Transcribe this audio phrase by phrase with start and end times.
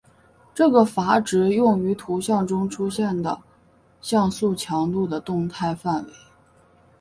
[0.55, 3.39] 这个阈值用于图像中出现的
[4.01, 6.11] 像素强度的动态范围。